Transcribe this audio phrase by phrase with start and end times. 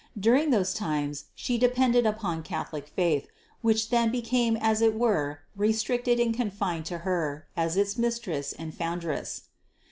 [0.19, 3.27] During those times She depended upon Catholic faith,
[3.61, 8.73] which then became as it were restricted and confined to Her, as its Mistress and
[8.73, 9.43] Foundress.